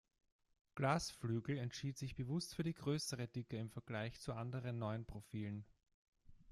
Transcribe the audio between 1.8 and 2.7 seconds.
sich bewusst für